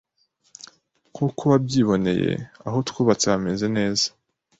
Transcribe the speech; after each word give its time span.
Nk’uko 1.11 1.41
wabyiboneye 1.51 2.29
aho 2.67 2.77
twubatse 2.89 3.25
hameze 3.33 3.65
neza 3.77 4.07